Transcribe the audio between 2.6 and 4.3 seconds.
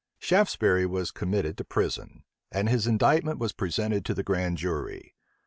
his indictment was presented to the